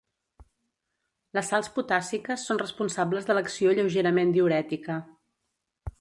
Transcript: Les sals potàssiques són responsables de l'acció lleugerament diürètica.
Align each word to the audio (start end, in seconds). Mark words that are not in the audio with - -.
Les 1.39 1.51
sals 1.53 1.69
potàssiques 1.75 2.47
són 2.51 2.61
responsables 2.63 3.27
de 3.29 3.39
l'acció 3.39 3.77
lleugerament 3.81 4.37
diürètica. 4.39 5.01